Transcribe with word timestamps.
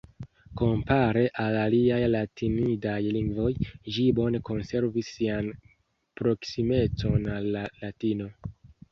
Kompare 0.59 1.21
al 1.41 1.55
aliaj 1.63 1.97
latinidaj 2.13 2.95
lingvoj, 3.17 3.51
ĝi 3.97 4.05
bone 4.19 4.41
konservis 4.47 5.11
sian 5.17 5.51
proksimecon 6.21 7.29
al 7.35 7.47
la 7.57 7.63
Latino. 7.83 8.31